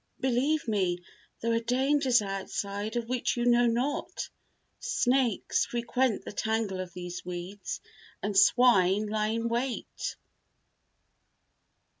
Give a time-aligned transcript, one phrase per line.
[0.19, 1.03] "Believe me,
[1.41, 4.29] there are dangers outside of which you know not.
[4.79, 7.79] Snakes frequent the tangle of these weeds
[8.23, 10.15] and swine lie in wait."